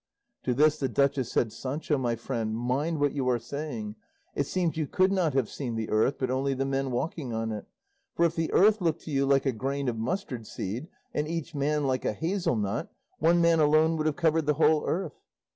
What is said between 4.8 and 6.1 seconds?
could not have seen the